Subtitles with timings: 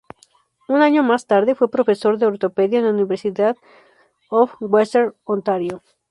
[0.67, 3.39] Un año más tarde fue profesor de ortopedia en la University
[4.31, 5.83] of Western Ontario.